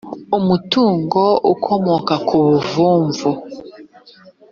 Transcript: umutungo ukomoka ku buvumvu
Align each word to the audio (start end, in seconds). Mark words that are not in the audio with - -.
umutungo 0.37 1.21
ukomoka 1.53 2.13
ku 2.27 2.37
buvumvu 2.45 3.29